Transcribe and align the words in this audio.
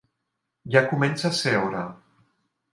Ja 0.77 0.81
comença 0.93 1.29
a 1.31 1.37
ser 1.43 1.55
hora 1.61 1.85